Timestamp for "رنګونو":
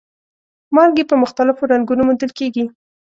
1.71-2.01